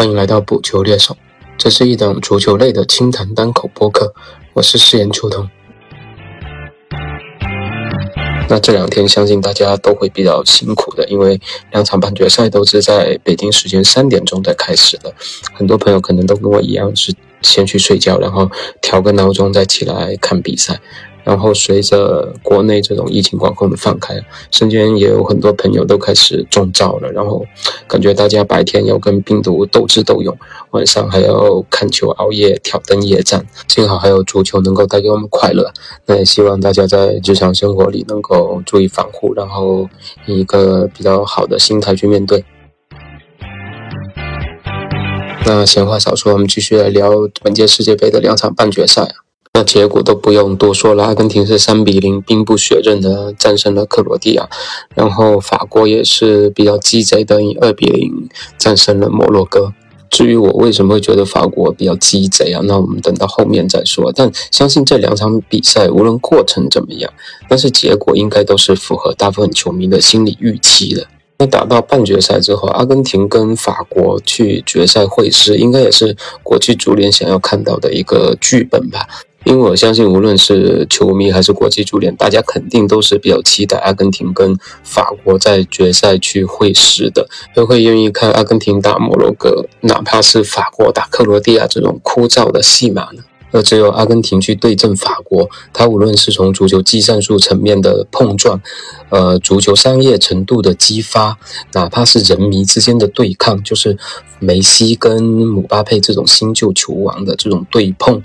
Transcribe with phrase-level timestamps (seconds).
[0.00, 1.14] 欢迎来到补球猎手，
[1.58, 4.14] 这是一档足球类的清谈单口播客，
[4.54, 5.46] 我是饰演秋童。
[8.48, 11.38] 那这两天相信大家都会比较辛苦的，因为
[11.72, 15.14] 两场半决赛都是在北京时间三点钟才开始的，
[15.52, 20.80] 很多朋友可能都跟我一样是先去睡觉，然后调个闹钟再起来看比赛。
[21.22, 24.18] 然后随着国内这种疫情管控的放开，
[24.50, 27.12] 身边也有很多朋友都开始中招了。
[27.12, 27.44] 然后
[27.86, 30.36] 感觉大家白天要跟病毒斗智斗勇，
[30.70, 33.46] 晚上还要看球熬夜挑灯夜战。
[33.68, 35.70] 幸好还有足球能够带给我们快乐。
[36.06, 39.88] 那也希望大家在日常生活里能够注意防护，然后
[40.26, 42.42] 以一个比较好的心态去面对。
[45.46, 47.10] 那闲话少说，我们继续来聊
[47.42, 49.14] 本届世界杯的两场半决赛啊。
[49.52, 54.48] 那结果都不用多说了，阿根廷是三比零兵不血刃的战胜了克罗地亚，
[54.94, 59.74] 然后法国也是比较鸡贼的以二比零战胜了摩洛哥。
[60.08, 64.12] 至于我为什么会觉得法国比较鸡贼啊，那我们等到后面再说。
[64.14, 67.12] 但相信这两场比赛无论过程怎么样，
[67.48, 71.08] 但是结果应该都是符合大部分球迷的心理预期的。
[71.40, 79.08] 那打到半决赛之后，阿根廷跟法国去决赛会师，应该也是国际足联想要看到的一个剧本吧。
[79.44, 93.22] 因为我相信，无论是球迷还是国际足联，大家肯定都是比较期待阿根廷跟法国在决赛去会师的，都会愿意看阿根廷打摩洛哥，哪怕是法国打克罗地亚这种枯燥的戏码呢。
[93.50, 98.60] 而只有阿根廷去对阵法国，他无论是从足球技战术层面的碰撞，
[99.08, 101.38] 呃，足球商业程度的激发，
[101.72, 103.96] 哪怕是人迷之间的对抗，就是
[104.38, 108.22] 梅西跟姆巴佩这种新旧球王的这种对碰。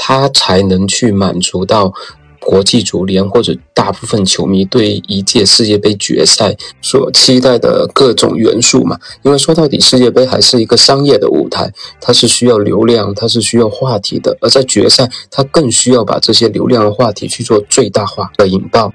[0.00, 1.92] 他才能去满足到
[2.40, 8.98] 国际足联或者大部分球迷对一届世界杯决赛所期待的各种元素嘛？
[9.22, 14.36] 因为说到底，世界杯还是一个商业的舞台，它是需要流量，它是需要话题的。
[14.40, 18.92] 而在决赛，它更需要把这些流量的话题去做最大化的引爆。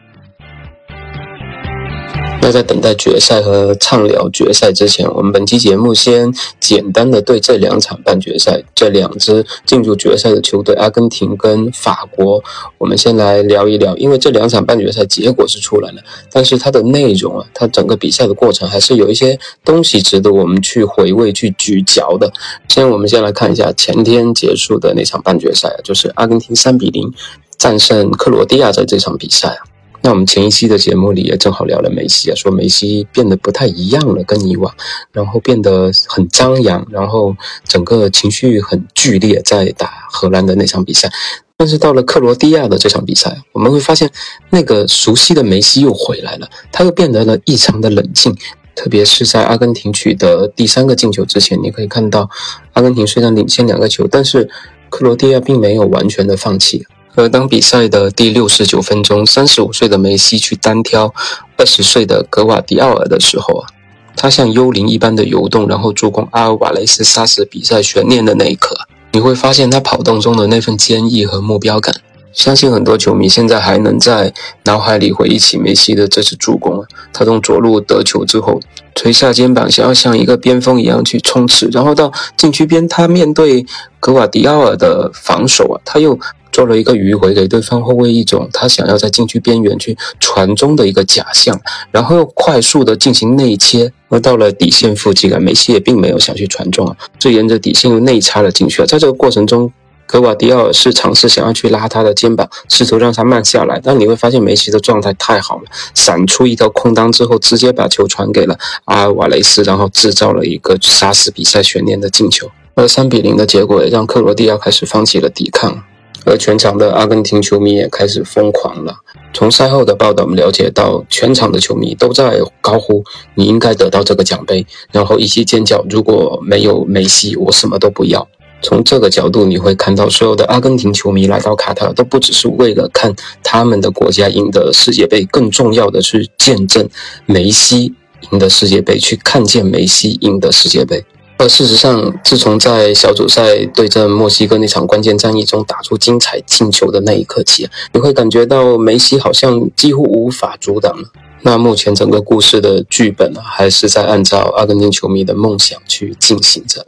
[2.46, 12.44] 那在等待决赛和畅聊决赛之前，我们本期节目先简单的对这两场半决赛、这两支进入决赛的球队——阿根廷跟法国，
[12.78, 13.96] 我们先来聊一聊。
[13.96, 16.02] 因为这两场半决赛结果是出来了，
[16.34, 22.30] 但是它的内容啊，它整个比赛的过程还是有一些东西值得我们去回味、去咀嚼的。
[22.68, 27.10] 先我们先来看一下前天结束的那场半决赛，就是阿根廷三比零
[27.58, 29.73] 战胜克罗地亚的这场比赛啊。
[30.06, 34.76] 那我们前一期的节目里也正好聊了梅西啊，说梅西变得不太一样了，跟以往，
[35.14, 37.34] 然后变得很张扬，然后
[37.64, 41.10] 整个情绪很剧烈，在打荷兰的那场比赛。
[41.56, 44.12] 但是到了克罗地亚的这场比赛，我们会发现
[44.50, 48.36] 那个熟悉的梅西又回来了，他又变得了异常的冷静，
[48.76, 52.30] 特别是在阿根廷取得第三个进球之前，你可以看到，
[52.74, 54.50] 阿根廷虽然领先两个球，但是
[54.90, 56.86] 克罗地亚并没有完全的放弃。
[57.16, 61.14] 而当比赛的第六十九分钟，三十五岁的梅西去单挑
[61.58, 63.68] 二十岁的格瓦迪奥尔的时候啊，
[64.16, 68.76] 他像幽灵一般的游动，然后助攻阿尔瓦雷斯杀死比赛悬念的那一刻，
[69.12, 71.94] 你会发现他跑动中的那份坚毅和目标感。
[72.34, 78.60] 相信很多球迷现在还能在脑海里回忆起梅西的这次助攻啊，他从左路得球之后，
[78.96, 83.64] 垂下肩膀，想要像一个边锋一样去冲刺，然后到禁区边，他面对
[84.00, 86.20] 格瓦迪奥尔的防守啊，他又。
[86.54, 91.60] 做了一个迂回，给对方后卫一种他想要在禁区边缘去传中的一个假象，
[91.92, 98.86] 然后又快速的进行内切，而到了底线附近啊，梅西也并没有想去传中啊，就沿着底线又内插了进去啊。
[98.86, 99.72] 在这个过程中，
[100.06, 105.64] 格瓦迪奥尔是尝试想要去拉他的肩膀，试图让他慢下来，但你会发现梅西的状态太好了，
[105.96, 112.52] 闪出一条空当之后，直接把球传给了阿尔瓦雷斯，然后制造了一个杀死比赛悬念的进球。
[112.76, 115.84] 而三比零的结果也让克罗地亚开始放弃了抵抗。
[116.26, 118.96] 而全场的阿根廷球迷也开始疯狂了。
[119.34, 123.04] 从赛后的报道，我们了解到，全场的球迷都在高呼
[123.36, 128.28] ：“你应该得到这个奖杯！”然后一起尖叫：“如果没有梅西，我什么都不要。”
[128.62, 136.88] 从这个角度，你会看到，所有的阿根廷球迷来到卡塔尔，都不只是为了看他们的国家赢得世界杯，更重要的是见证
[137.26, 137.94] 梅西
[138.32, 141.04] 赢得世界杯，去看见梅西赢得世界杯。
[141.44, 151.10] 而事实上，自从在小组赛对阵墨西哥那场关键战役中打出精彩进球的那一刻起，你会感觉到梅西好像几乎无法阻挡了。
[151.42, 156.86] 那目前整个故事的剧本呢，还是在按照阿根廷球迷的梦想去进行着。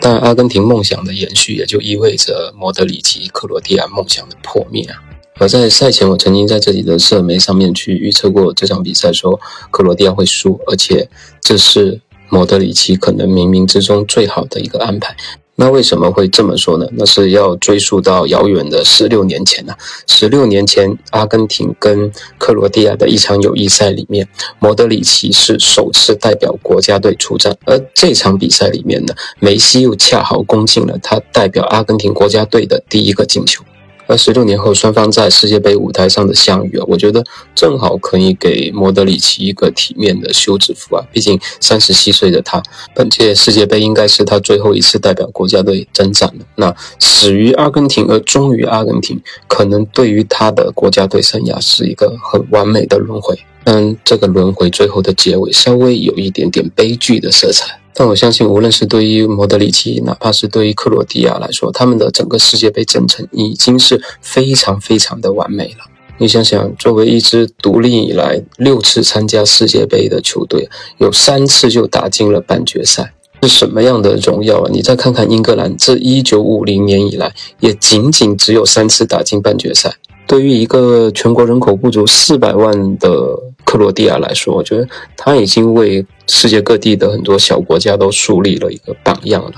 [0.00, 5.09] 但阿根廷梦想的延续，也就意味着莫德里奇、克罗地亚梦想的破灭啊。
[5.40, 9.40] 而在赛前，我曾经在这里的社媒上面去预测过这场比赛，说
[9.70, 11.08] 克罗地亚会输，而且
[11.40, 11.98] 这是
[12.28, 15.16] 莫德里奇可能冥冥之中最好的一个安排。
[15.56, 16.86] 那为什么会这么说呢？
[16.92, 19.74] 那是要追溯到遥远的十六年前呢。
[20.06, 24.28] 十六年前，阿根廷跟克罗地亚的一场友谊赛里面，
[24.58, 33.64] 莫德里奇是首次代表国家队出战，而这场比赛里面呢，梅西又恰好攻进了他代表阿根廷国家队的第一个进球。
[34.10, 37.24] 而十六年后，双方在世界杯舞台上的相遇啊，我觉得
[37.54, 41.04] 正好可以给莫德里奇一个体面的休止符啊。
[41.12, 42.60] 毕竟三十七岁的他，
[42.92, 46.44] 本届世界杯应该是他最后一次代表国家队征战了。
[46.56, 53.38] 那始于阿根廷而忠于阿根廷，可能对于他的国家队生涯是一个很完美的轮回。
[53.62, 57.78] 但这个轮回最后的结尾稍微有一点点悲剧的色彩。
[58.00, 65.84] 但我相信，无论是对于莫德里奇，哪怕是对于克罗地亚来说，他们的整个世界杯征程已经是非常非常的完美了。
[66.16, 70.66] 你想想，作为一支独立以来六次参加世界杯的球队，
[70.96, 73.12] 有三次就打进了半决赛，
[73.42, 74.70] 是什么样的荣耀啊？
[74.72, 79.94] 你再看看英格兰，自一九五零年以来，也仅仅只有三次打进半决赛。
[80.26, 83.36] 对于一个全国人口不足四百万的
[83.70, 84.84] 克罗地亚来说，我觉得
[85.16, 89.52] 他已经为世界各地的很多小国家都树立了一个榜样了。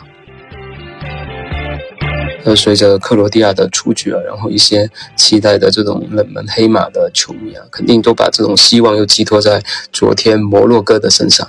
[2.44, 4.86] 而随着克罗地亚的出局啊，然后一些
[5.16, 11.48] 期待的这种冷门黑马的球迷啊，肯定都把这种希望又寄托在昨天摩洛哥的身上。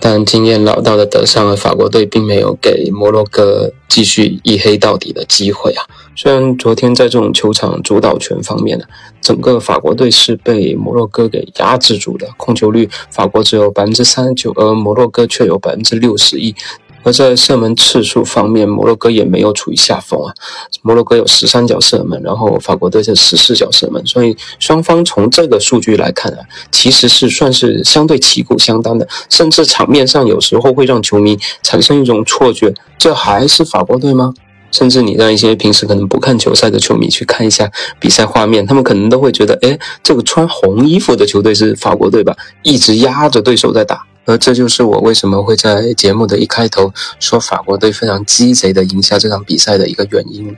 [0.00, 5.84] 但经验老道的德尚和法国队并没有给摩洛哥继续一黑到底的机会啊。
[6.16, 8.84] 虽然昨天在这种球场主导权方面呢，
[9.20, 16.54] 整个法国队是被摩洛哥给压制住的，控球率法国只有百分之三十九，而摩洛哥却有百分之六十一。
[17.02, 20.34] 而在射门次数方面，摩洛哥也没有处于下风啊。
[20.82, 26.38] 摩洛哥有十三脚射门，然后法国队是十四脚射门，所以双方从这个数据来看啊，
[26.70, 34.34] 其实是算是相对旗鼓相当的，甚至场面上有时候会让球迷产生一种错觉，这还是法国队吗？
[34.70, 37.68] 甚至你让一些平时可能不看球赛的球迷去看一下
[37.98, 42.36] 比赛画面，他们可能都会觉得，哎，这个穿红衣服的球队是法国队吧？
[42.62, 44.06] 一直压着对手在打。
[44.30, 50.56] 而这就是我为什么会在节目的一开头说法国队非常鸡贼的赢下这场比赛的一个原因。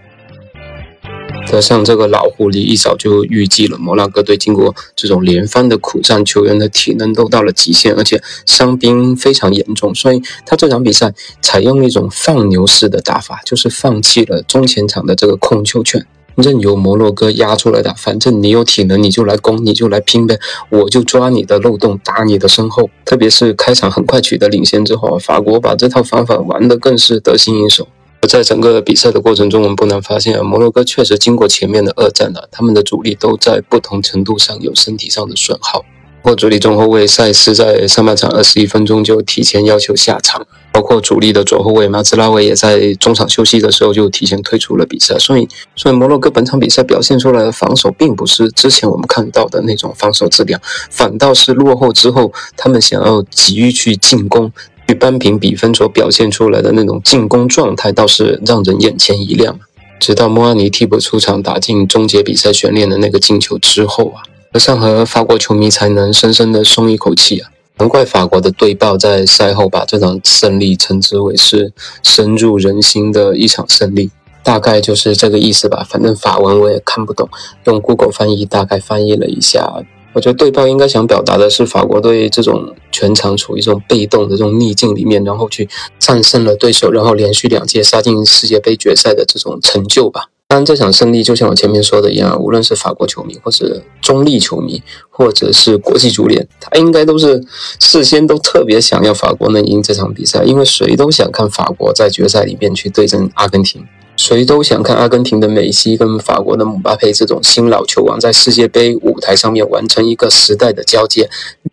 [1.46, 16.06] 加上这个老狐狸一早就预计了摩纳哥队经过这种连番的苦战，球员的体能都到了极限，而且伤兵非常严重，所以他这场比赛采用一种放牛式的打法，就是放弃了中前场的这个控球权。
[16.36, 20.38] 任由摩洛哥压出来的，反正你有体能，你就来攻，你就来拼呗，
[20.70, 22.88] 我就抓你的漏洞，打你的身后。
[23.04, 27.86] 特别是开场很快取得领先之后，法国把这套方法玩得更是得心应手。
[28.28, 35.84] 在整个比赛的过程中，我们不难发现，摩洛哥确实经过前面的二战了，他们的主力都在不同程度上有身体上的损耗。
[36.22, 45.18] 或主力中后卫塞斯在上半场二十一分钟就提前要求下场，包括主力的左后卫马兹拉维也在中场休息的时候就提前退出了比赛。
[45.18, 50.60] 所以，所以摩洛哥本场比赛表现出来的防守，并不是之前我们看到的那种防守质量，
[50.90, 54.52] 反倒是落后之后，他们想要急于去进攻，
[54.86, 59.58] 去扳平比分所表现出来的那种进攻状态，倒是让人眼前一亮。
[59.98, 64.22] 直到莫阿尼替补出场打进终结比赛悬念的那个进球之后啊。
[64.52, 67.50] 德尚和法国球迷才能深深的松一口气啊！
[67.78, 74.10] 难怪法国的队报在赛后把这场胜利称之为是深入人心的一场胜利，
[74.42, 75.82] 大概就是这个意思吧。
[75.88, 77.30] 反正法文我也看不懂，
[77.64, 79.82] 用 Google 翻译大概翻译了一下，
[80.12, 85.66] 我觉得队报应该想表达的是法国队这种全场处于这种被动的这种逆境里面，然后去
[85.98, 90.26] 战胜了对手，然后连续两届杀进世界杯决赛的这种成就吧。
[90.52, 97.42] 当然，这场胜利就像我前面说的一样，无论是法国球迷，或是中立球迷，或者是国际足联，他应该都是
[97.80, 103.82] 事先都特别想要法国能赢这场比赛，因为谁都想看法国在决赛里面去对阵阿根廷。
[104.16, 111.28] 谁都想看阿根廷的梅西跟法国的姆巴佩这种新老球王在世界杯舞台上面完成一个时代的交接。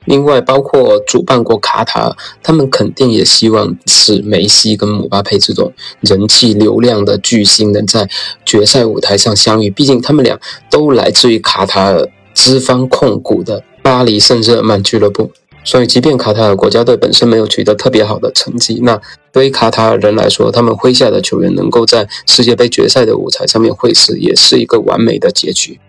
[0.05, 8.09] 另外，包括主办国卡塔尔，他们肯定也希望是梅西跟姆巴佩这种人气流量的巨星能在
[8.45, 9.69] 决赛舞台上相遇。
[9.69, 15.31] 毕竟他们俩都来自于卡塔尔资方控股的巴黎圣日耳曼俱乐部。
[15.69, 18.99] 所以，即便卡塔尔国家队本身没有取得特别好的成绩，那
[19.31, 25.79] 对于卡塔尔人来说，他们麾下的球员能够在世界杯决赛的舞台上面会师，也是一个完美的结局。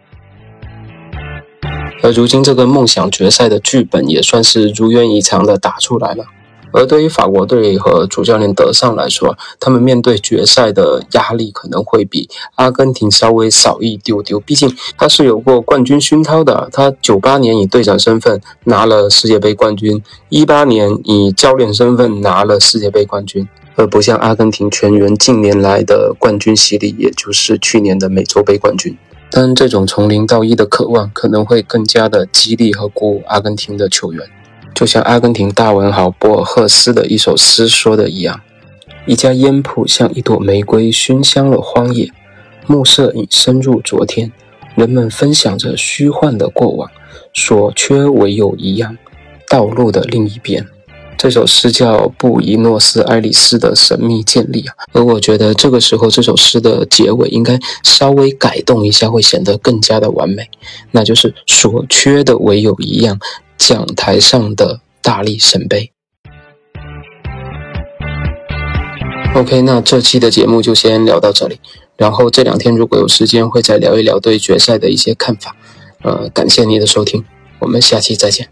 [2.02, 6.26] 而如今，这个梦想决赛的剧本也算是如愿以偿的打出来了。
[6.72, 14.38] 而对于法国队和主教练德尚来说，他们面对决赛的压力可能会比阿根廷稍微少一丢丢。
[14.40, 28.96] 毕竟他是有过冠军熏陶的，他九八年以队长身份拿了世界杯冠军，一八年以教练身份拿了世界杯冠军，而不像阿根廷全员近年来的冠军洗礼，也就是去年的美洲杯冠军。
[29.32, 34.28] 但这种从零到一的渴望，可能会更加的激励和鼓舞阿根廷的球员。
[34.80, 38.40] 就像阿根廷大文豪博尔赫斯的一首诗说的一样
[39.04, 42.10] ：“一家烟铺像一朵玫瑰，熏香了荒野。
[42.66, 44.32] 暮色已深入昨天，
[44.76, 46.90] 人们分享着虚幻的过往，
[47.34, 48.96] 所缺唯有一样，
[49.50, 50.66] 道路的另一边。”
[51.18, 60.48] 这首诗叫《布宜诺斯艾利斯的神秘建立》啊，而我觉得这个时候这首诗的结尾应该稍微改动一下，会显得更加的完美。
[60.92, 63.18] 那就是所缺的唯有一样。
[63.60, 65.92] 讲台上的大力神杯。
[69.34, 71.60] OK，那这期的节目就先聊到这里。
[71.98, 75.54] 然后这两天如果有时间，会再聊一聊对决赛的一些看法。
[76.02, 77.22] 呃，感谢您的收听，
[77.58, 78.48] 我们下期再见。